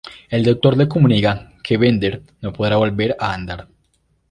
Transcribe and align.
El 0.35 0.43
doctor 0.43 0.75
les 0.75 0.87
comunica 0.87 1.53
que 1.63 1.77
Bender 1.77 2.23
no 2.41 2.51
podrá 2.53 2.75
volver 2.77 3.15
a 3.19 3.27
a 3.29 3.33
andar. 3.35 3.67